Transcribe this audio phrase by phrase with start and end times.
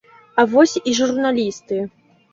[0.43, 1.81] А вось і журналісты.